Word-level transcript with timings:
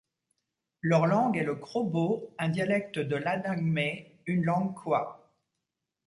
Leur 0.81 1.05
langue 1.05 1.37
est 1.37 1.43
le 1.43 1.53
krobo, 1.53 2.33
un 2.39 2.49
dialecte 2.49 2.97
de 2.97 3.15
l'adangme, 3.17 3.99
une 4.25 4.43
langue 4.43 4.73
kwa. 4.73 5.29